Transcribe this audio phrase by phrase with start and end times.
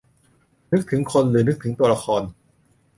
[0.71, 2.21] นึกถึงคน หรือนึกถึงตัวละคร?